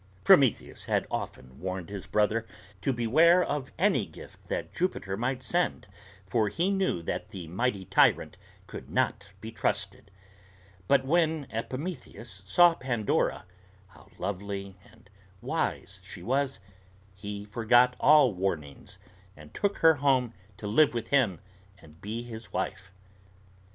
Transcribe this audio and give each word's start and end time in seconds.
'"]Prometheus 0.23 0.85
had 0.85 1.05
often 1.11 1.59
warned 1.59 1.89
his 1.91 2.07
brother 2.07 2.47
to 2.81 2.91
beware 2.91 3.43
of 3.43 3.71
any 3.77 4.07
gift 4.07 4.39
that 4.47 4.73
Jupiter 4.73 5.15
might 5.15 5.43
send, 5.43 5.85
for 6.25 6.49
he 6.49 6.71
knew 6.71 7.03
that 7.03 7.29
the 7.29 7.47
mighty 7.47 7.85
tyrant 7.85 8.35
could 8.65 8.89
not 8.89 9.27
be 9.41 9.51
trusted; 9.51 10.09
but 10.87 11.05
when 11.05 11.45
Epimetheus 11.51 12.41
saw 12.47 12.73
Pandora, 12.73 13.45
how 13.89 14.09
lovely 14.17 14.75
and 14.91 15.07
wise 15.39 15.99
she 16.03 16.23
was, 16.23 16.59
he 17.13 17.45
forgot 17.45 17.95
all 17.99 18.33
warnings, 18.33 18.97
and 19.37 19.53
took 19.53 19.77
her 19.77 19.93
home 19.93 20.33
to 20.57 20.65
live 20.65 20.95
with 20.95 21.09
him 21.09 21.39
and 21.77 22.01
be 22.01 22.23
his 22.23 22.51
wife. 22.51 22.91